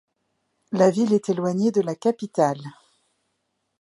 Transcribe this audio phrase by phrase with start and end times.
[0.71, 2.59] La ville est éloignée de la capitale.